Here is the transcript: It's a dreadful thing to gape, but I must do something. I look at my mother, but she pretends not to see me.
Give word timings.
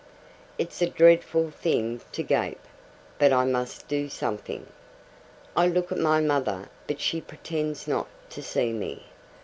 It's 0.57 0.81
a 0.81 0.89
dreadful 0.89 1.51
thing 1.51 2.01
to 2.13 2.23
gape, 2.23 2.63
but 3.19 3.31
I 3.31 3.45
must 3.45 3.87
do 3.87 4.09
something. 4.09 4.65
I 5.55 5.67
look 5.67 5.91
at 5.91 5.99
my 5.99 6.19
mother, 6.19 6.69
but 6.87 6.99
she 6.99 7.21
pretends 7.21 7.87
not 7.87 8.07
to 8.31 8.41
see 8.41 8.73
me. 8.73 9.03